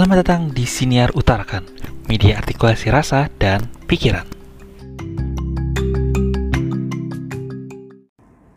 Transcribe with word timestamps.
Selamat 0.00 0.24
datang 0.24 0.48
di 0.48 0.64
Siniar 0.64 1.12
Utarakan, 1.12 1.60
media 2.08 2.40
artikulasi 2.40 2.88
rasa 2.88 3.28
dan 3.36 3.68
pikiran. 3.84 4.24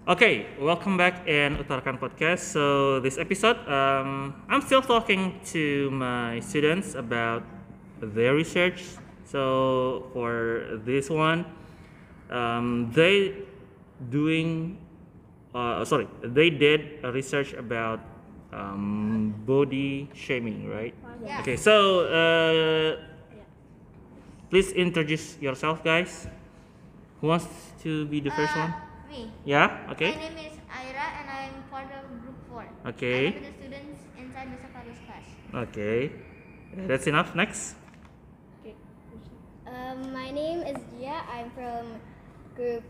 Okay, 0.08 0.48
welcome 0.56 0.96
back 0.96 1.28
in 1.28 1.60
Utarakan 1.60 2.00
Podcast. 2.00 2.56
So 2.56 3.04
this 3.04 3.20
episode, 3.20 3.60
um, 3.68 4.40
I'm 4.48 4.64
still 4.64 4.80
talking 4.80 5.36
to 5.52 5.92
my 5.92 6.40
students 6.40 6.96
about 6.96 7.44
their 8.00 8.40
research. 8.40 8.96
So 9.28 10.08
for 10.16 10.64
this 10.88 11.12
one, 11.12 11.44
um, 12.32 12.88
they 12.96 13.44
doing, 14.00 14.80
uh, 15.52 15.84
sorry, 15.84 16.08
they 16.24 16.48
did 16.48 17.04
a 17.04 17.12
research 17.12 17.52
about 17.52 18.13
um, 18.54 19.34
body 19.46 20.10
shaming, 20.14 20.70
right? 20.70 20.94
Yeah. 21.26 21.42
Okay, 21.42 21.58
so 21.58 22.06
uh, 22.06 23.02
please 24.50 24.72
introduce 24.72 25.38
yourself, 25.42 25.84
guys. 25.84 26.28
Who 27.22 27.28
wants 27.28 27.48
to 27.84 28.06
be 28.08 28.20
the 28.20 28.32
first 28.32 28.56
Uh, 28.56 28.60
one? 28.70 28.74
Me. 29.10 29.32
Yeah. 29.46 29.92
Okay. 29.92 30.12
My 30.12 30.22
name 30.30 30.38
is 30.52 30.56
Ira 30.70 31.08
and 31.22 31.28
I'm 31.30 31.56
part 31.72 31.88
of 31.94 32.04
group 32.22 32.38
4. 32.50 32.66
Okay. 32.94 33.28
I'm 33.28 33.44
the 33.44 33.54
students 33.58 34.00
inside 34.18 34.48
Mr. 34.52 34.68
Carlos 34.74 35.00
class. 35.08 35.26
Okay. 35.70 36.12
That's 36.88 37.08
enough. 37.08 37.36
Next. 37.36 37.76
Um, 39.66 40.12
my 40.14 40.30
name 40.32 40.62
is 40.62 40.78
Gia. 41.00 41.22
I'm 41.32 41.50
from 41.52 41.86
group 42.56 42.84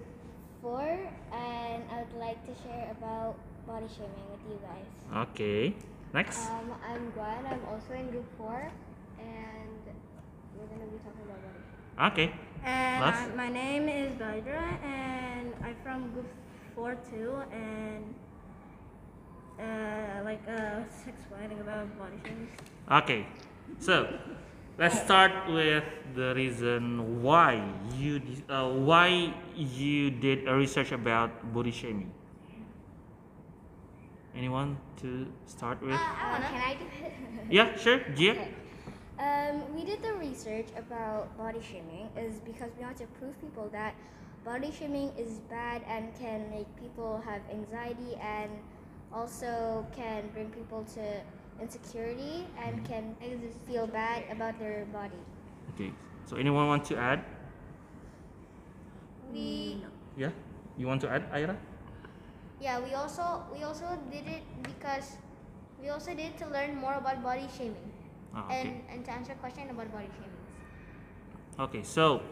four, 0.61 0.83
and 1.31 1.83
I 1.91 2.03
would 2.03 2.15
like 2.19 2.39
to 2.47 2.53
share 2.63 2.91
about 2.91 3.35
body 3.67 3.87
shaming 3.87 4.27
with 4.31 4.43
you 4.49 4.59
guys. 4.61 5.27
Okay. 5.29 5.75
Next. 6.13 6.49
Um, 6.49 6.75
I'm 6.85 7.11
Gwen. 7.11 7.45
I'm 7.49 7.63
also 7.71 7.93
in 7.93 8.09
group 8.11 8.25
four, 8.37 8.71
and 9.19 9.81
we're 10.55 10.67
gonna 10.67 10.89
be 10.91 10.97
talking 10.99 11.23
about 11.25 11.41
body 11.41 11.61
shaming. 11.63 12.11
Okay. 12.11 12.33
And 12.63 13.03
Last? 13.03 13.31
I, 13.31 13.35
my 13.35 13.49
name 13.49 13.89
is 13.89 14.13
Vidra, 14.15 14.83
and 14.83 15.53
I'm 15.63 15.75
from 15.83 16.11
Group 16.11 16.27
Four 16.75 16.95
too, 17.09 17.35
and 17.51 18.13
uh, 19.59 20.23
like 20.23 20.41
uh, 20.47 20.81
explaining 21.07 21.59
about 21.59 21.87
body 21.97 22.17
shaming. 22.23 22.49
Okay. 22.91 23.25
So 23.79 24.07
let's 24.77 24.99
start 25.01 25.31
with 25.49 25.83
the 26.15 26.33
reason 26.35 27.21
why 27.23 27.63
you 27.97 28.21
uh, 28.49 28.69
why 28.69 29.33
you 29.55 30.11
did 30.11 30.47
a 30.47 30.55
research 30.55 30.91
about 30.91 31.31
body 31.53 31.71
shaming. 31.71 32.11
Anyone 34.35 34.77
to 35.01 35.27
start 35.45 35.81
with? 35.81 35.91
Uh, 35.91 35.97
I 35.97 36.31
wanna. 36.31 36.49
Can 36.49 36.61
I 36.61 36.73
do 36.75 36.85
it? 37.05 37.13
Yeah, 37.49 37.75
sure. 37.77 37.99
Gia. 38.15 38.47
Um, 39.19 39.75
we 39.75 39.85
did 39.85 40.01
the 40.01 40.13
research 40.13 40.67
about 40.75 41.37
body 41.37 41.59
shaming 41.61 42.09
is 42.17 42.39
because 42.39 42.71
we 42.77 42.83
want 42.83 42.97
to 42.97 43.05
prove 43.19 43.39
people 43.39 43.69
that 43.71 43.93
body 44.43 44.71
shaming 44.71 45.11
is 45.17 45.39
bad 45.49 45.83
and 45.87 46.09
can 46.17 46.49
make 46.49 46.67
people 46.81 47.21
have 47.23 47.41
anxiety 47.51 48.15
and 48.19 48.49
also 49.13 49.85
can 49.95 50.27
bring 50.33 50.49
people 50.49 50.83
to 50.95 51.21
insecurity 51.61 52.47
and 52.57 52.83
can 52.85 53.15
feel 53.67 53.85
bad 53.85 54.23
about 54.31 54.57
their 54.57 54.85
body. 54.91 55.21
Okay. 55.75 55.91
So 56.25 56.37
anyone 56.37 56.67
want 56.67 56.83
to 56.85 56.97
add? 56.97 57.23
We 59.31 59.83
Yeah. 60.17 60.31
You 60.77 60.87
want 60.87 61.01
to 61.01 61.09
add, 61.09 61.29
Ira? 61.31 61.55
Yeah 62.63 62.79
we 62.79 62.95
also 62.95 63.43
we 63.51 63.67
also 63.67 63.99
did 64.07 64.23
it 64.23 64.43
because 64.63 65.19
we 65.83 65.91
also 65.91 66.15
did 66.15 66.31
it 66.31 66.37
to 66.39 66.47
learn 66.47 66.79
more 66.79 66.95
about 66.95 67.19
body 67.19 67.43
shaming 67.51 67.91
Ah, 68.33 68.47
okay. 68.47 68.55
and 68.65 68.69
and 68.89 68.99
to 69.05 69.11
answer 69.11 69.35
question 69.37 69.69
about 69.69 69.91
body 69.93 70.09
shaming. 70.09 70.41
Okay, 71.59 71.83
so 71.85 72.23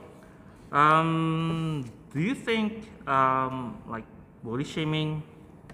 um, 0.73 1.85
do 2.09 2.19
you 2.19 2.33
think 2.33 2.89
um, 3.05 3.77
like 3.85 4.07
body 4.41 4.65
shaming 4.65 5.21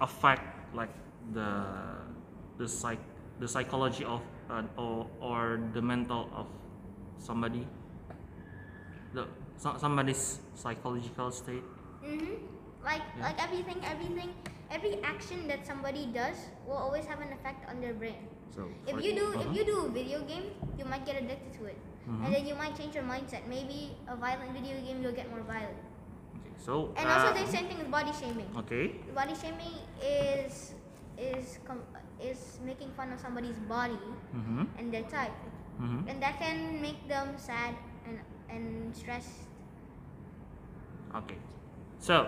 affect 0.03 0.43
like 0.75 0.91
the 1.31 1.63
the 2.59 2.67
psych 2.67 2.99
the 3.39 3.47
psychology 3.47 4.03
of 4.03 4.19
uh, 4.51 4.67
or 4.75 5.07
or 5.23 5.63
the 5.71 5.79
mental 5.79 6.27
of 6.35 6.51
somebody 7.15 7.63
the 9.15 9.23
so, 9.55 9.79
somebody's 9.79 10.43
psychological 10.59 11.31
state? 11.31 11.63
Mm-hmm. 12.03 12.56
Like 12.87 13.03
Yeah. 13.19 13.27
like 13.27 13.37
everything 13.43 13.79
everything 13.83 14.31
every 14.71 14.95
action 15.03 15.43
that 15.51 15.67
somebody 15.67 16.07
does 16.15 16.39
will 16.67 16.79
always 16.79 17.03
have 17.11 17.19
an 17.19 17.31
effect 17.35 17.67
on 17.67 17.83
their 17.83 17.93
brain. 17.93 18.15
So 18.55 18.67
If 18.87 18.95
you 19.03 19.11
do 19.15 19.25
if 19.35 19.43
uh-huh. 19.43 19.55
you 19.59 19.63
do 19.67 19.77
a 19.85 19.89
video 19.91 20.23
game, 20.23 20.55
you 20.79 20.85
might 20.87 21.03
get 21.03 21.19
addicted 21.19 21.51
to 21.59 21.67
it, 21.71 21.79
Mhm. 22.07 22.23
and 22.23 22.29
then 22.31 22.43
you 22.47 22.55
might 22.55 22.73
change 22.79 22.95
your 22.95 23.03
mindset. 23.03 23.43
Maybe 23.51 23.99
a 24.07 24.15
violent 24.15 24.55
video 24.55 24.79
game, 24.79 25.03
you'll 25.03 25.15
get 25.19 25.27
more 25.29 25.43
violent. 25.43 25.83
okay, 26.39 26.53
so 26.55 26.95
And 26.95 27.05
also, 27.11 27.35
uh, 27.35 27.37
the 27.37 27.45
same 27.51 27.67
thing 27.67 27.79
with 27.83 27.91
body 27.91 28.15
shaming. 28.15 28.47
okay 28.63 29.03
Body 29.11 29.35
shaming 29.35 29.75
is 29.99 30.73
is 31.19 31.59
com- 31.67 31.83
is 32.23 32.59
making 32.63 32.95
fun 32.95 33.11
of 33.11 33.19
somebody's 33.19 33.59
body 33.67 33.99
mm-hmm. 34.31 34.63
and 34.79 34.95
their 34.95 35.05
type, 35.11 35.35
Mm-hmm. 35.77 36.07
and 36.09 36.17
that 36.23 36.39
can 36.41 36.79
make 36.81 37.03
them 37.11 37.35
sad 37.37 37.75
and 38.07 38.17
and 38.49 38.95
stressed 38.95 39.45
okay 41.13 41.37
so 41.99 42.27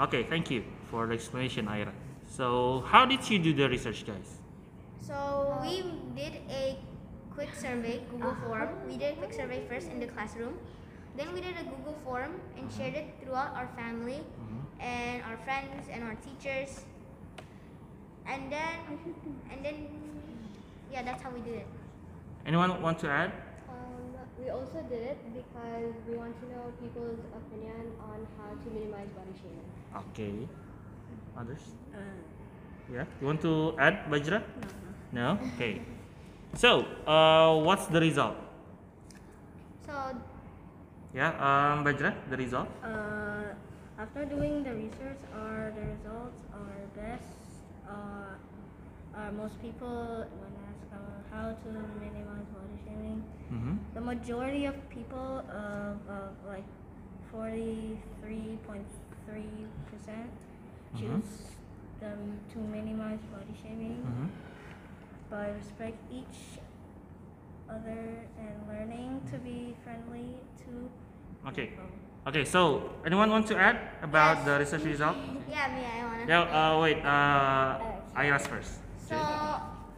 okay 0.00 0.22
thank 0.24 0.50
you 0.50 0.64
for 0.90 1.06
the 1.06 1.14
explanation 1.14 1.68
Ira 1.68 1.92
so 2.26 2.82
how 2.86 3.04
did 3.04 3.28
you 3.28 3.38
do 3.38 3.52
the 3.52 3.68
research 3.68 4.06
guys 4.06 4.42
So 5.02 5.58
we 5.60 5.82
did 6.14 6.46
a 6.48 6.78
quick 7.34 7.50
survey, 7.54 8.02
Google 8.10 8.36
form. 8.46 8.68
We 8.86 8.96
did 8.96 9.14
a 9.14 9.16
quick 9.16 9.34
survey 9.34 9.66
first 9.68 9.90
in 9.90 9.98
the 9.98 10.06
classroom. 10.06 10.54
Then 11.16 11.34
we 11.34 11.40
did 11.40 11.58
a 11.58 11.64
Google 11.64 11.98
form 12.04 12.38
and 12.56 12.68
mm-hmm. 12.68 12.78
shared 12.78 12.94
it 12.94 13.06
throughout 13.20 13.50
our 13.56 13.68
family 13.74 14.22
mm-hmm. 14.22 14.62
and 14.80 15.22
our 15.26 15.36
friends 15.42 15.90
and 15.90 16.04
our 16.04 16.14
teachers. 16.22 16.86
And 18.26 18.46
then 18.46 18.78
and 19.50 19.64
then 19.64 19.90
yeah, 20.92 21.02
that's 21.02 21.22
how 21.22 21.30
we 21.30 21.40
did 21.40 21.66
it. 21.66 21.68
anyone 22.46 22.70
want 22.82 22.98
to 22.98 23.08
add 23.08 23.32
we 24.42 24.50
also 24.50 24.82
did 24.90 25.02
it 25.14 25.18
because 25.32 25.94
we 26.08 26.16
want 26.16 26.34
to 26.42 26.46
know 26.50 26.64
people's 26.82 27.22
opinion 27.30 27.92
on 28.02 28.26
how 28.36 28.50
to 28.50 28.66
minimize 28.74 29.08
body 29.14 29.34
shaming. 29.38 29.70
Okay. 30.10 30.34
Others? 31.38 31.64
Uh, 31.94 31.98
Yeah. 32.92 33.06
You 33.20 33.26
want 33.26 33.40
to 33.42 33.74
add, 33.78 34.10
Bajra? 34.10 34.42
No. 35.12 35.34
no? 35.34 35.38
Okay. 35.54 35.80
So, 36.54 36.84
uh, 37.06 37.62
what's 37.62 37.86
the 37.86 38.00
result? 38.00 38.36
So 39.86 39.94
Yeah, 41.14 41.30
um, 41.38 41.84
Bajra, 41.84 42.12
the 42.28 42.36
result. 42.36 42.68
uh, 42.82 43.54
after 43.98 44.24
doing 44.24 44.64
the 44.64 44.74
research, 44.74 45.20
are 45.36 45.72
the 45.76 45.84
results 45.94 46.40
are 46.52 46.82
best. 46.96 47.32
Uh, 47.88 48.34
are 49.16 49.30
most 49.32 49.60
people 49.60 50.24
when 50.40 50.52
asked 50.68 50.88
uh, 50.92 50.96
how 51.30 51.46
to 51.52 51.68
minimize 52.00 52.46
body 52.54 52.76
shaming, 52.84 53.22
Mm-hmm. 53.52 53.76
the 53.94 54.00
majority 54.00 54.64
of 54.64 54.74
people 54.88 55.44
of, 55.52 55.96
of 56.08 56.32
like 56.48 56.64
43.3 57.28 58.80
percent 59.90 60.30
choose 60.98 61.52
them 62.00 62.18
to 62.52 62.58
minimize 62.58 63.20
body 63.32 63.52
shaming 63.62 64.00
Mm-hmm. 64.08 64.26
by 65.30 65.48
respect 65.50 65.96
each 66.10 66.58
other 67.68 68.24
and 68.40 68.54
learning 68.68 69.20
to 69.30 69.36
be 69.38 69.74
friendly 69.84 70.36
to 70.64 70.88
Okay. 71.48 71.66
people. 71.76 71.84
Okay. 72.26 72.44
So, 72.44 72.88
anyone 73.04 73.30
want 73.30 73.46
to 73.48 73.56
add 73.56 73.78
about 74.02 74.36
Yes. 74.38 74.46
the 74.46 74.54
research 74.58 74.84
result? 74.84 75.16
yeah, 75.50 75.68
me 75.74 75.82
I 75.84 76.04
wanna. 76.04 76.24
Yeah. 76.28 76.42
Uh, 76.48 76.80
wait. 76.80 76.98
Uh, 77.04 77.78
Iras 78.14 78.46
first. 78.46 78.78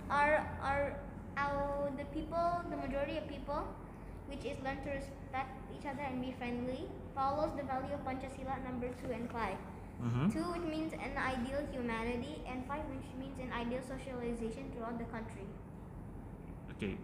So 0.09 0.15
our 0.15 0.45
our 0.63 0.97
our 1.37 1.91
the 1.97 2.05
people, 2.13 2.61
the 2.71 2.77
majority 2.77 3.19
of 3.19 3.29
people, 3.29 3.65
which 4.29 4.45
is 4.45 4.57
learn 4.65 4.83
to 4.85 4.91
respect 4.91 5.51
each 5.73 5.87
other 5.87 6.03
and 6.03 6.21
be 6.21 6.35
friendly, 6.37 6.89
follows 7.15 7.51
the 7.57 7.63
value 7.63 7.95
of 7.95 8.05
Pancasila 8.05 8.63
number 8.65 8.89
two 9.03 9.13
and 9.13 9.31
five. 9.31 9.57
Mm-hmm. 10.03 10.31
Two, 10.31 10.45
which 10.53 10.67
means 10.69 10.93
an 10.93 11.17
ideal 11.17 11.63
humanity, 11.73 12.43
and 12.51 12.67
five, 12.67 12.83
which 12.91 13.07
means 13.19 13.39
an 13.39 13.53
ideal 13.55 13.81
socialization 13.87 14.71
throughout 14.75 14.99
the 14.99 15.05
country. 15.05 15.47
Okay. 16.77 16.97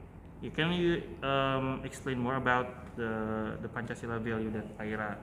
You 0.43 0.51
can 0.51 0.73
you 0.73 1.03
um, 1.23 1.83
explain 1.85 2.19
more 2.19 2.37
about 2.37 2.97
the 2.97 3.57
the 3.63 3.69
Pancasila 3.69 4.21
value 4.21 4.51
that 4.53 4.67
Ira 4.81 5.17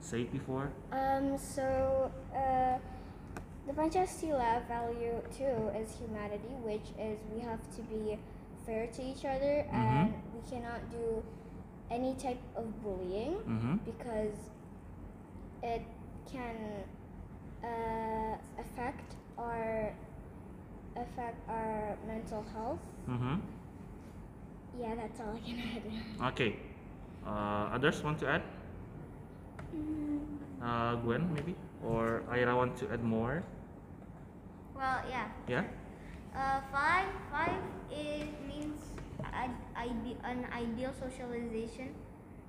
said 0.00 0.32
before? 0.32 0.72
Um, 0.90 1.36
so 1.38 2.10
uh, 2.34 2.76
the 3.66 3.72
Pancasila 3.72 4.66
value 4.68 5.20
too 5.36 5.70
is 5.78 5.94
humanity, 5.98 6.54
which 6.64 6.88
is 6.98 7.18
we 7.34 7.40
have 7.40 7.60
to 7.76 7.82
be 7.82 8.18
fair 8.66 8.86
to 8.88 9.02
each 9.02 9.24
other 9.24 9.66
and 9.72 10.14
we 10.34 10.40
cannot 10.50 10.80
do 10.90 11.22
any 11.90 12.14
type 12.14 12.40
of 12.56 12.66
bullying 12.82 13.34
Mm-hmm. 13.48 13.76
because 13.84 14.36
it 15.62 15.82
can 16.30 16.56
uh, 17.62 18.36
affect 18.58 19.14
our 19.38 19.92
affect 20.96 21.38
our 21.48 21.96
mental 22.06 22.44
health 22.54 22.78
Mm-hmm. 23.08 23.34
Yeah, 24.80 24.94
that's 24.94 25.20
all 25.20 25.34
I 25.34 25.40
can 25.46 25.58
add. 25.58 25.82
Okay. 26.32 26.56
Uh, 27.26 27.74
others 27.74 28.02
want 28.02 28.18
to 28.20 28.28
add? 28.28 28.42
Uh, 30.62 30.94
Gwen, 30.96 31.32
maybe? 31.34 31.54
Or 31.82 32.22
Ira 32.30 32.54
want 32.56 32.76
to 32.78 32.90
add 32.92 33.02
more? 33.02 33.42
Well, 34.74 35.02
yeah. 35.10 35.26
Yeah? 35.48 35.64
Uh, 36.34 36.60
five. 36.72 37.08
Five 37.30 37.58
is 37.90 38.30
means 38.46 38.80
ide- 39.34 39.62
ide- 39.76 40.20
an 40.24 40.46
ideal 40.54 40.92
socialization. 40.94 41.94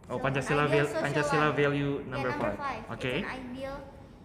Oh, 0.09 0.18
So, 0.18 0.24
Pancasila, 0.24 0.69
val- 0.69 0.94
Pancasila 1.01 1.50
life. 1.50 1.56
value 1.57 1.91
Yeah, 2.03 2.12
number, 2.12 2.30
number 2.30 2.51
five. 2.56 2.57
five. 2.59 2.83
Okay. 3.00 3.19
It's 3.24 3.27
an 3.27 3.39
ideal, 3.39 3.77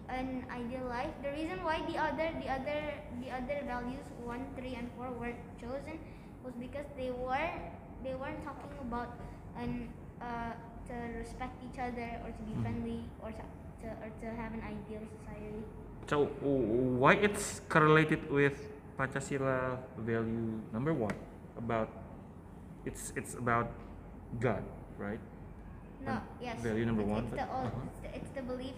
an 0.09 0.29
ideal 0.51 0.87
life. 0.91 1.13
The 1.23 1.31
reason 1.33 1.63
why 1.65 1.81
the 1.87 1.97
other, 1.99 2.29
the 2.43 2.49
other, 2.51 2.81
the 3.23 3.29
other 3.33 3.57
values 3.67 4.05
one, 4.25 4.45
three, 4.59 4.75
and 4.75 4.91
four 4.97 5.11
were 5.15 5.33
chosen 5.61 5.97
was 6.45 6.53
because 6.61 6.87
they 6.97 7.11
were, 7.11 7.51
they 8.05 8.15
weren't 8.15 8.43
talking 8.45 8.75
about 8.83 9.17
an, 9.57 9.89
uh, 10.21 10.53
to 10.89 10.95
respect 11.19 11.55
each 11.65 11.79
other 11.79 12.09
or 12.27 12.31
to 12.35 12.43
be 12.49 12.55
Mm. 12.59 12.63
friendly 12.63 13.01
or 13.23 13.31
to, 13.31 13.45
to, 13.83 13.87
or 14.03 14.11
to 14.23 14.27
have 14.35 14.53
an 14.55 14.63
ideal 14.63 15.03
society. 15.19 15.63
So 16.09 16.27
why 16.41 17.15
it's 17.21 17.61
correlated 17.69 18.31
with 18.31 18.57
Pancasila 18.99 19.79
value 19.99 20.59
number 20.73 20.93
one 20.97 21.15
about 21.57 21.89
it's 22.89 23.13
it's 23.15 23.35
about 23.37 23.69
God, 24.41 24.65
right? 24.97 25.21
No, 26.01 26.13
And 26.17 26.23
yes. 26.41 26.57
value 26.63 26.87
number 26.87 27.03
it's, 27.03 27.11
one, 27.11 27.25
It's 27.27 27.37
the, 27.37 27.47
all, 27.51 27.67
uh-huh. 27.67 27.87
it's, 27.91 28.01
the, 28.01 28.11
it's 28.17 28.31
the 28.33 28.43
belief 28.43 28.77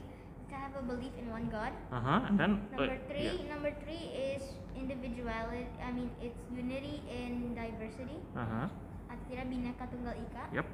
to 0.51 0.55
have 0.57 0.73
a 0.75 0.83
belief 0.83 1.13
in 1.21 1.31
one 1.31 1.47
God. 1.53 1.73
Uh 1.93 2.01
huh. 2.01 2.27
And 2.27 2.35
then 2.41 2.53
uh, 2.75 2.77
Number 2.81 2.99
three, 3.07 3.31
yeah. 3.45 3.53
number 3.55 3.71
three 3.85 4.05
is 4.11 4.43
individuality. 4.75 5.69
I 5.85 5.93
mean, 5.93 6.11
it's 6.19 6.41
unity 6.51 7.05
in 7.13 7.55
diversity. 7.55 8.19
Uh 8.35 8.43
huh. 8.43 8.67
Artinya 9.13 9.45
bineka 9.47 9.85
tunggal 9.87 10.15
ika. 10.17 10.45
Yep. 10.51 10.67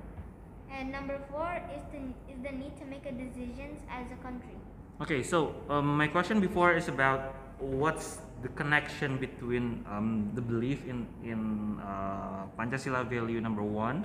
And 0.71 0.93
number 0.93 1.19
four 1.31 1.49
is 1.75 1.83
the 1.93 2.03
is 2.33 2.39
the 2.43 2.53
need 2.53 2.77
to 2.79 2.85
make 2.85 3.07
a 3.07 3.13
decisions 3.13 3.81
as 3.91 4.07
a 4.13 4.19
country. 4.23 4.57
Okay. 5.01 5.23
So 5.23 5.55
um, 5.69 5.97
my 5.97 6.09
question 6.09 6.41
before 6.41 6.73
is 6.75 6.89
about 6.89 7.35
what's 7.59 8.19
the 8.43 8.49
connection 8.49 9.17
between 9.17 9.85
um, 9.89 10.31
the 10.35 10.43
belief 10.43 10.85
in 10.87 11.07
in 11.25 11.81
uh, 11.81 12.45
Pancasila 12.59 13.09
value 13.09 13.41
number 13.41 13.63
one 13.63 14.05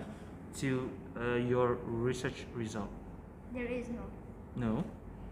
to 0.59 0.89
uh, 1.19 1.35
your 1.35 1.77
research 1.85 2.45
result. 2.55 2.89
There 3.53 3.67
is 3.67 3.87
no, 3.89 4.03
No. 4.55 4.83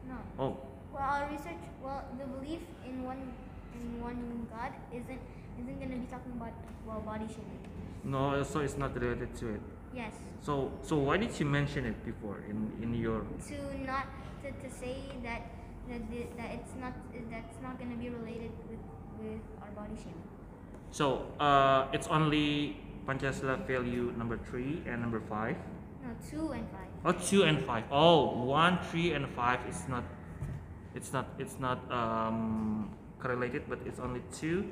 no. 0.07 0.17
Oh. 0.37 0.57
Well, 0.91 1.03
our 1.03 1.29
research, 1.31 1.63
well, 1.83 2.03
the 2.19 2.25
belief 2.25 2.59
in 2.83 3.03
one 3.03 3.31
in 3.79 4.01
one 4.03 4.47
God 4.51 4.73
isn't 4.91 5.21
isn't 5.59 5.79
gonna 5.79 5.95
be 5.95 6.07
talking 6.11 6.33
about 6.35 6.51
well 6.85 6.99
body 6.99 7.27
shaming. 7.27 7.63
No. 8.03 8.43
So 8.43 8.59
it's 8.59 8.77
not 8.77 8.95
related 8.95 9.35
to 9.39 9.55
it. 9.55 9.61
Yes. 9.93 10.13
So 10.41 10.71
so 10.81 10.95
why 10.97 11.17
did 11.17 11.37
you 11.39 11.45
mention 11.45 11.85
it 11.85 11.97
before 12.05 12.43
in 12.49 12.71
in 12.81 12.93
your 12.93 13.25
to 13.49 13.57
not 13.85 14.05
to, 14.43 14.51
to 14.51 14.69
say 14.69 14.95
that 15.23 15.41
that 15.89 16.01
that 16.37 16.49
it's 16.53 16.73
not 16.79 16.93
that's 17.29 17.57
not 17.61 17.77
going 17.77 17.91
to 17.91 17.97
be 17.97 18.09
related 18.09 18.51
with 18.69 18.79
with 19.19 19.41
our 19.61 19.71
body 19.75 19.95
shaming. 19.97 20.23
so 20.91 21.27
uh 21.39 21.91
it's 21.91 22.07
only 22.07 22.77
Pancasila 23.09 23.65
value 23.65 24.13
number 24.15 24.37
three 24.37 24.81
and 24.85 25.01
number 25.01 25.19
five. 25.19 25.57
No, 26.05 26.13
two 26.29 26.51
and 26.53 26.65
five. 26.69 26.89
Oh, 27.03 27.11
two 27.11 27.43
and 27.43 27.57
five. 27.65 27.83
Oh, 27.91 28.45
one, 28.45 28.77
three, 28.91 29.13
and 29.13 29.27
five 29.33 29.59
is 29.67 29.87
not. 29.89 30.03
It's 30.93 31.11
not. 31.11 31.25
It's 31.39 31.57
not 31.59 31.79
um 31.91 32.93
correlated, 33.17 33.63
but 33.67 33.79
it's 33.85 33.99
only 33.99 34.21
two 34.31 34.69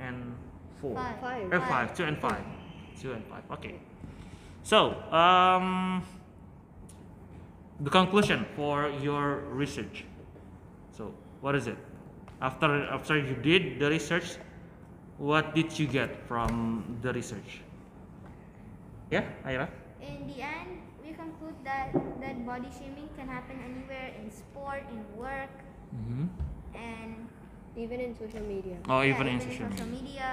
and 0.00 0.34
four. 0.80 0.96
Five. 0.96 1.20
Five. 1.20 1.52
Eh, 1.52 1.60
five. 1.68 1.94
Two 1.94 2.04
and 2.04 2.18
five. 2.18 2.44
Two 3.00 3.12
and 3.12 3.24
five. 3.30 3.44
Okay. 3.52 3.78
So 4.62 4.94
um, 5.12 6.02
the 7.80 7.90
conclusion 7.90 8.46
for 8.56 8.88
your 9.02 9.40
research. 9.50 10.04
So 10.96 11.14
what 11.40 11.54
is 11.54 11.66
it? 11.66 11.78
After 12.40 12.84
after 12.88 13.18
you 13.18 13.34
did 13.34 13.78
the 13.78 13.88
research, 13.90 14.36
what 15.18 15.54
did 15.54 15.76
you 15.78 15.86
get 15.86 16.16
from 16.28 16.84
the 17.02 17.12
research? 17.12 17.60
Yeah, 19.10 19.24
Ira. 19.44 19.68
In 20.00 20.26
the 20.28 20.40
end, 20.40 20.80
we 21.04 21.12
conclude 21.12 21.56
that 21.64 21.92
that 22.20 22.46
body 22.46 22.68
shaming 22.72 23.08
can 23.16 23.28
happen 23.28 23.58
anywhere 23.60 24.12
in 24.16 24.30
sport, 24.30 24.84
in 24.92 25.02
work, 25.18 25.50
Mm-hmm. 25.90 26.26
and 26.78 27.26
Even 27.76 27.98
in 28.00 28.14
social 28.18 28.42
media. 28.46 28.76
Oh, 28.90 29.00
yeah, 29.02 29.14
even 29.14 29.26
in 29.26 29.38
social 29.40 29.66
media. 29.70 29.86
media. 29.86 30.30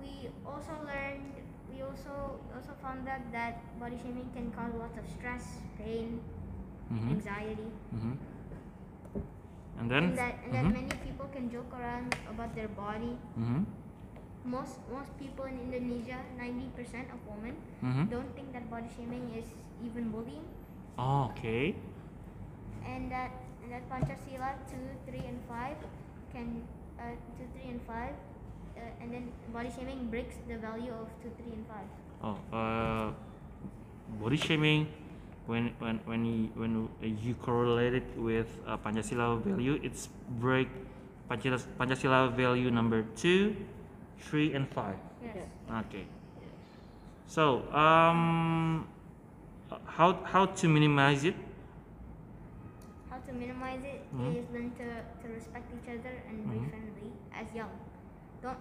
We 0.00 0.28
also 0.44 0.72
learned. 0.84 1.43
We 1.74 1.82
also 1.82 2.38
also 2.54 2.72
found 2.82 3.08
out 3.08 3.20
that 3.32 3.58
body 3.80 3.98
shaming 4.02 4.30
can 4.34 4.52
cause 4.52 4.72
lots 4.78 4.96
of 4.98 5.04
stress, 5.18 5.58
pain, 5.78 6.20
Mm-hmm. 6.92 7.10
anxiety, 7.10 7.70
Mm-hmm. 7.94 8.14
And 9.78 9.90
then. 9.90 10.04
and 10.04 10.18
that 10.18 10.34
and 10.44 10.52
that 10.54 10.64
Mhm. 10.64 10.72
many 10.72 10.94
people 11.04 11.26
can 11.34 11.50
joke 11.50 11.72
around 11.78 12.14
about 12.30 12.54
their 12.54 12.68
body. 12.68 13.18
Mhm. 13.38 13.64
Most 14.44 14.78
most 14.92 15.12
people 15.18 15.44
in 15.50 15.58
Indonesia, 15.66 16.18
ninety 16.38 16.68
percent 16.78 17.10
of 17.16 17.18
women, 17.26 17.56
Mhm. 17.82 18.08
don't 18.14 18.30
think 18.38 18.52
that 18.52 18.68
body 18.70 18.88
shaming 18.96 19.26
is 19.40 19.48
even 19.82 20.10
bullying, 20.14 20.44
Oh, 20.98 21.24
okay. 21.30 21.74
and 22.86 23.10
that 23.10 23.32
and 23.62 23.72
that 23.72 23.88
Pancasila 23.90 24.50
two, 24.70 24.84
three, 25.06 25.24
and 25.26 25.40
five 25.48 25.76
can 26.32 26.62
uh, 27.00 27.16
two, 27.38 27.46
three, 27.56 27.68
and 27.70 27.80
five, 27.82 28.14
uh, 28.76 29.02
and 29.02 29.12
then 29.12 29.32
body 29.52 29.70
shaming 29.74 30.08
breaks 30.10 30.36
the 30.48 30.58
value 30.58 30.92
of 30.92 31.08
two, 31.22 31.30
three, 31.38 31.52
and 31.52 31.64
five. 31.66 31.88
Oh, 32.22 32.36
uh, 32.56 33.12
body 34.22 34.36
shaming. 34.36 34.88
When 35.46 35.76
when 35.78 36.00
when 36.08 36.24
you 36.24 36.48
when 36.56 36.88
you 37.20 37.34
correlate 37.36 37.92
it 37.94 38.08
with 38.16 38.48
uh, 38.66 38.78
Pancasila 38.80 39.44
value, 39.44 39.78
it's 39.82 40.08
break 40.40 40.68
Pancasila, 41.28 41.60
Pancasila 41.76 42.32
value 42.32 42.70
number 42.70 43.04
two, 43.14 43.54
three, 44.20 44.54
and 44.54 44.64
five. 44.72 44.96
Yes. 45.22 45.44
Okay. 45.84 46.06
So 47.28 47.68
um, 47.76 48.88
uh, 49.70 49.76
how 49.84 50.16
how 50.24 50.46
to 50.46 50.68
minimize 50.68 51.24
it? 51.24 51.36
How 53.10 53.18
to 53.20 53.32
minimize 53.32 53.84
it 53.84 54.00
Mhm. 54.16 54.36
is 54.36 54.46
learn 54.52 54.70
to, 54.80 54.88
to 55.22 55.26
respect 55.28 55.68
each 55.76 55.88
other 55.92 56.14
and 56.28 56.40
be 56.48 56.56
Mhm. 56.56 56.68
friendly 56.72 57.10
as 57.36 57.46
young. 57.52 57.72
Don't 58.44 58.60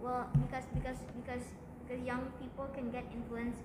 well 0.00 0.24
because 0.40 0.64
because 0.72 0.96
because 1.20 1.44
because 1.84 2.00
young 2.08 2.32
people 2.40 2.64
can 2.72 2.88
get 2.90 3.04
influenced 3.12 3.60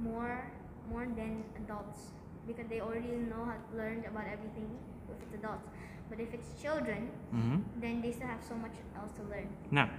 more 0.00 0.48
more 0.88 1.04
than 1.04 1.44
adults 1.60 2.16
because 2.48 2.64
they 2.72 2.80
already 2.80 3.12
know 3.28 3.44
how 3.44 3.56
learned 3.76 4.04
about 4.08 4.24
everything 4.24 4.68
if 5.12 5.20
it's 5.20 5.34
adults. 5.36 5.68
But 6.08 6.20
if 6.20 6.32
it's 6.32 6.48
children, 6.60 7.10
Mm-hmm. 7.34 7.58
then 7.80 8.00
they 8.00 8.12
still 8.12 8.28
have 8.28 8.44
so 8.46 8.54
much 8.54 8.76
else 8.96 9.10
to 9.18 9.22
learn. 9.28 9.48
Now, 9.70 9.90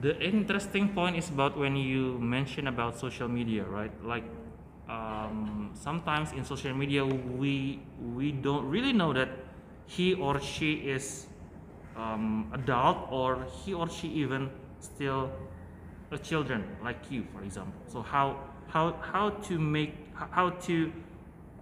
the 0.00 0.14
interesting 0.22 0.88
point 0.94 1.16
is 1.16 1.28
about 1.28 1.58
when 1.58 1.76
you 1.76 2.18
mention 2.20 2.68
about 2.68 2.96
social 2.98 3.28
media, 3.28 3.64
right? 3.64 3.92
Like, 4.04 4.24
um, 4.88 5.70
sometimes 5.74 6.32
in 6.32 6.44
social 6.44 6.72
media 6.74 7.04
we 7.04 7.80
we 8.14 8.32
don't 8.32 8.68
really 8.70 8.92
know 8.92 9.12
that 9.12 9.28
he 9.86 10.14
or 10.14 10.40
she 10.40 10.86
is 10.88 11.26
um, 11.96 12.50
adult 12.54 13.08
or 13.10 13.44
he 13.64 13.74
or 13.74 13.88
she 13.88 14.08
even 14.08 14.50
still 14.80 15.30
a 16.10 16.18
children 16.18 16.64
like 16.82 17.10
you, 17.10 17.24
for 17.32 17.42
example. 17.42 17.80
So 17.88 18.02
how 18.02 18.38
how 18.68 18.92
how 19.00 19.30
to 19.48 19.58
make 19.58 19.94
how 20.14 20.50
to 20.68 20.92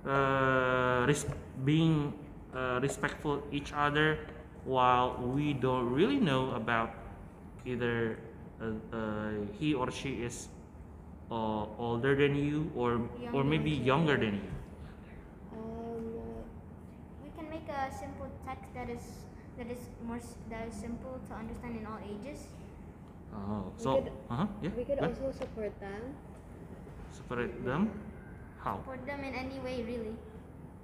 uh, 0.06 1.04
res- 1.06 1.26
being 1.64 2.12
uh, 2.54 2.80
respectful 2.82 3.42
each 3.52 3.72
other 3.72 4.18
while 4.64 5.16
we 5.18 5.52
don't 5.52 5.90
really 5.92 6.18
know 6.18 6.50
about 6.52 6.94
either 7.64 8.18
uh, 8.60 8.96
uh, 8.96 9.30
he 9.58 9.74
or 9.74 9.90
she 9.90 10.22
is 10.22 10.48
uh, 11.30 11.66
older 11.78 12.14
than 12.16 12.34
you 12.34 12.70
or 12.74 13.00
or 13.32 13.44
maybe 13.44 13.70
younger 13.70 14.16
than 14.16 14.34
you. 14.34 14.50
Um, 15.54 16.44
We 17.22 17.30
can 17.36 17.48
make 17.50 17.68
a 17.68 17.92
simple 17.92 18.28
text 18.44 18.74
that 18.74 18.90
is 18.90 19.29
that 19.60 19.68
is 19.68 19.92
more 20.08 20.16
that 20.48 20.64
is 20.68 20.74
simple 20.74 21.20
to 21.28 21.32
understand 21.36 21.76
in 21.76 21.84
all 21.84 22.00
ages. 22.00 22.48
Oh, 23.36 23.68
We 23.76 23.82
so 23.84 23.90
could- 24.00 24.12
uh-huh, 24.32 24.46
yeah. 24.64 24.70
we 24.74 24.84
could 24.88 24.98
also 25.04 25.28
support 25.36 25.76
them. 25.84 26.16
Support 27.12 27.52
them. 27.64 27.92
How? 28.64 28.80
Support 28.80 29.04
them 29.06 29.20
in 29.22 29.34
any 29.36 29.60
way, 29.60 29.84
really. 29.84 30.16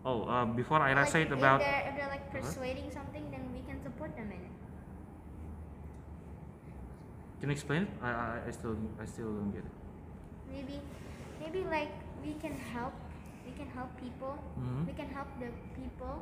Oh, 0.04 0.28
uh, 0.28 0.44
before 0.44 0.78
Ira 0.84 1.00
Like, 1.02 1.08
said 1.08 1.26
if 1.26 1.32
about 1.32 1.58
they're, 1.64 1.88
if 1.88 1.96
they're 1.96 2.12
like 2.12 2.30
persuading 2.30 2.92
something, 2.92 3.24
then 3.32 3.42
we 3.56 3.64
can 3.66 3.80
support 3.82 4.14
them 4.14 4.28
in 4.30 4.38
it. 4.44 4.54
Can 7.40 7.48
you 7.50 7.56
explain 7.56 7.82
it? 7.82 7.90
I, 8.02 8.10
I, 8.10 8.40
I 8.46 8.50
still 8.52 8.76
I 9.00 9.04
still 9.08 9.32
don't 9.32 9.50
get 9.56 9.64
it. 9.64 9.74
Maybe, 10.52 10.78
maybe 11.40 11.64
like 11.66 11.90
we 12.22 12.34
can 12.44 12.54
help. 12.72 12.92
We 13.48 13.52
can 13.56 13.68
help 13.72 13.90
people. 13.98 14.36
Mhm. 14.60 14.86
We 14.86 14.92
can 14.92 15.08
help 15.10 15.28
the 15.40 15.48
people 15.74 16.20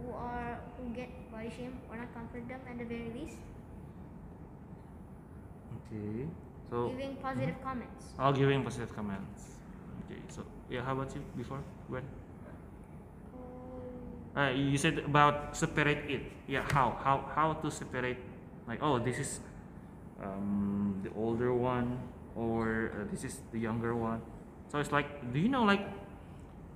who 0.00 0.12
are 0.16 0.58
who 0.76 0.88
get 0.94 1.08
body 1.30 1.52
shame 1.52 1.78
or 1.90 1.96
not 1.96 2.12
comfort 2.14 2.48
them 2.48 2.60
at 2.68 2.78
the 2.78 2.84
very 2.84 3.12
least. 3.14 3.36
Okay. 5.76 6.26
So 6.70 6.88
giving 6.88 7.16
positive 7.16 7.58
comments. 7.62 8.14
I'll 8.18 8.32
giving 8.32 8.62
positive 8.62 8.94
comments. 8.94 9.58
Okay, 10.06 10.22
so 10.28 10.46
yeah, 10.70 10.82
how 10.82 10.94
about 10.94 11.14
you 11.14 11.22
before 11.36 11.62
when? 11.88 12.02
Uh, 14.36 14.54
you 14.54 14.78
said 14.78 15.02
about 15.02 15.56
separate 15.56 16.06
it. 16.06 16.22
Yeah, 16.46 16.62
how 16.70 16.94
how 17.02 17.26
how 17.34 17.58
to 17.58 17.70
separate? 17.70 18.18
Like, 18.70 18.78
oh, 18.82 19.02
this 19.02 19.18
is 19.18 19.40
um, 20.22 21.02
the 21.02 21.10
older 21.18 21.50
one, 21.50 21.98
or 22.38 22.94
uh, 22.94 23.10
this 23.10 23.24
is 23.24 23.42
the 23.50 23.58
younger 23.58 23.96
one. 23.98 24.22
So 24.70 24.78
it's 24.78 24.94
like, 24.94 25.32
do 25.34 25.42
you 25.42 25.50
know 25.50 25.66
like 25.66 25.82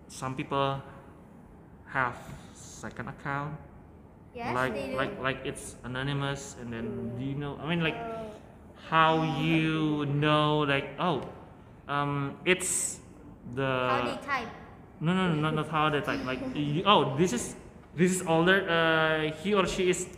some 0.09 0.35
people 0.35 0.83
have 1.95 2.19
second 2.55 3.07
account, 3.09 3.55
Yes, 4.35 4.51
like 4.55 4.75
they 4.75 4.91
do. 4.91 4.97
like 4.99 5.15
like 5.23 5.39
it's 5.47 5.79
anonymous, 5.87 6.57
and 6.61 6.73
then 6.75 7.15
do 7.17 7.23
you 7.25 7.39
know? 7.39 7.55
I 7.63 7.71
mean, 7.71 7.81
like 7.87 7.95
how 8.91 9.23
you 9.39 10.05
know 10.11 10.67
like 10.67 10.91
oh, 10.99 11.23
um, 11.87 12.35
it's 12.45 12.99
the 13.55 13.63
How 13.89 14.03
they 14.11 14.19
type. 14.27 14.49
no, 15.01 15.15
no, 15.15 15.31
no, 15.31 15.35
not, 15.39 15.55
not 15.55 15.69
how 15.71 15.89
they 15.89 16.01
type. 16.03 16.25
Like, 16.27 16.41
you, 16.55 16.83
oh, 16.85 17.15
this 17.17 17.33
is 17.33 17.55
this 17.95 18.11
is 18.11 18.27
older. 18.27 18.67
Uh, 18.67 19.31
he 19.43 19.55
or 19.55 19.67
she 19.67 19.89
is 19.91 20.09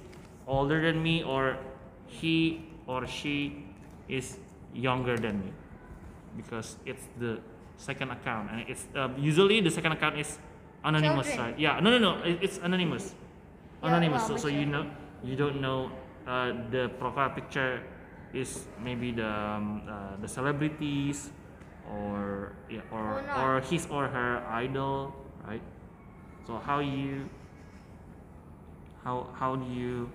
older 0.49 0.80
than 0.80 1.02
me, 1.02 1.23
or 1.23 1.59
he 2.09 2.64
or 2.88 3.06
she 3.06 3.64
is 4.09 4.38
younger 4.73 5.16
than 5.21 5.45
me, 5.45 5.52
because 6.40 6.76
it's 6.87 7.04
the 7.21 7.37
second 7.76 8.11
account, 8.11 8.49
and 8.50 8.64
it's 8.64 8.87
uh, 8.97 9.12
usually 9.18 9.61
the 9.61 9.71
second 9.71 9.92
account 9.92 10.16
is 10.18 10.38
anonymous, 10.87 11.26
Children. 11.26 11.47
right? 11.50 11.59
Yeah, 11.59 11.81
no, 11.83 11.90
no, 11.90 11.99
no, 11.99 12.12
it, 12.23 12.38
it's 12.43 12.59
anonymous, 12.62 13.14
Yeah, 13.83 13.88
anonymous. 13.90 14.28
well, 14.28 14.38
so, 14.38 14.47
so 14.47 14.49
you 14.49 14.66
know, 14.66 14.87
you 15.23 15.35
don't 15.37 15.61
know 15.61 15.90
uh, 16.26 16.52
the 16.71 16.88
profile 16.99 17.31
picture 17.31 17.83
is 18.33 18.66
maybe 18.83 19.11
the 19.12 19.26
um, 19.26 19.83
uh, 19.88 20.16
the 20.21 20.28
celebrities 20.28 21.31
or 21.90 22.52
yeah, 22.71 22.83
or 22.90 23.23
Or 23.37 23.61
his 23.61 23.87
or 23.90 24.09
her 24.09 24.43
idol, 24.50 25.14
right? 25.47 25.62
So 26.47 26.59
how 26.59 26.78
you 26.81 27.28
how 29.05 29.26
how 29.38 29.57
do 29.57 29.66
you 29.71 30.11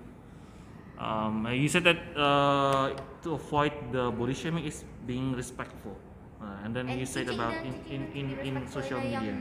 um, 0.99 1.45
uh, 1.45 1.51
you 1.51 1.67
said 1.67 1.83
that 1.83 1.97
uh, 2.15 2.93
to 3.23 3.33
avoid 3.33 3.73
the 3.91 4.11
body 4.11 4.33
shaming 4.33 4.65
is 4.65 4.83
being 5.07 5.33
respectful, 5.33 5.97
uh, 6.41 6.63
and 6.63 6.75
then 6.75 6.87
And 6.89 6.99
you 6.99 7.05
said 7.05 7.29
about 7.29 7.55
in 7.65 7.73
in 7.89 8.01
in, 8.13 8.27
in 8.45 8.53
social 8.67 8.99
media. 9.01 9.33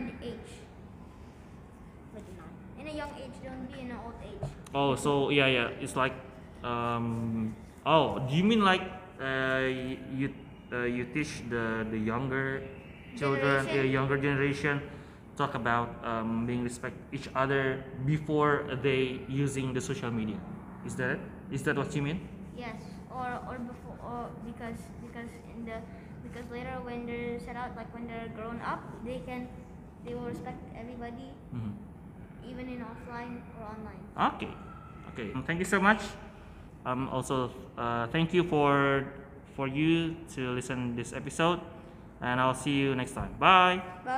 Young 2.95 3.13
age. 3.17 3.35
A 3.41 3.45
young 3.47 3.61
age, 3.63 3.65
don't 3.71 3.73
be 3.73 3.81
in 3.81 3.91
an 3.91 3.99
old 4.05 4.15
age. 4.23 4.51
Oh, 4.75 4.95
so 4.95 5.31
yeah, 5.31 5.47
yeah, 5.47 5.69
it's 5.81 5.97
like 5.97 6.15
um 6.63 7.55
oh, 7.87 8.19
do 8.29 8.37
you 8.37 8.45
mean 8.45 8.63
like 8.63 8.83
uh 9.21 9.65
you 10.15 10.33
uh, 10.73 10.85
you 10.85 11.05
teach 11.13 11.43
the 11.51 11.87
the 11.91 11.99
younger 11.99 12.63
children, 13.17 13.67
the 13.67 13.87
younger 13.87 14.17
generation 14.19 14.81
talk 15.37 15.55
about 15.55 15.89
um, 16.05 16.45
being 16.47 16.63
respect 16.63 16.95
each 17.13 17.29
other 17.35 17.83
before 18.05 18.69
they 18.83 19.21
using 19.29 19.73
the 19.73 19.81
social 19.81 20.11
media. 20.11 20.37
Is 20.85 20.95
that 20.97 21.17
it? 21.17 21.21
Is 21.51 21.63
that 21.65 21.77
what 21.77 21.95
you 21.97 22.03
mean? 22.03 22.29
Yes, 22.57 22.77
or 23.11 23.41
or 23.49 23.57
before, 23.59 23.97
or 24.05 24.29
because 24.45 24.79
because 25.01 25.31
in 25.57 25.65
the 25.65 25.81
because 26.23 26.45
later 26.53 26.77
when 26.85 27.07
they're 27.07 27.41
set 27.41 27.57
out, 27.57 27.73
like 27.75 27.89
when 27.95 28.07
they're 28.07 28.29
grown 28.37 28.61
up, 28.61 28.85
they 29.05 29.19
can 29.25 29.49
they 30.05 30.15
will 30.15 30.29
respect 30.29 30.61
everybody, 30.77 31.33
Mhm. 31.53 31.73
Even 32.49 32.69
in 32.69 32.85
offline 32.85 33.41
or 33.59 33.67
online. 33.75 34.35
Okay, 34.37 34.53
okay. 35.13 35.33
Thank 35.47 35.59
you 35.59 35.65
so 35.65 35.81
much. 35.81 36.03
Um, 36.87 37.09
also, 37.09 37.51
uh, 37.77 38.07
thank 38.09 38.33
you 38.33 38.45
for 38.45 39.05
for 39.55 39.69
you 39.69 40.17
to 40.35 40.51
listen 40.57 40.97
this 40.97 41.13
episode, 41.13 41.61
and 42.21 42.41
I'll 42.41 42.55
see 42.57 42.73
you 42.73 42.95
next 42.95 43.13
time. 43.13 43.37
Bye. 43.39 43.83
Bye. 44.05 44.11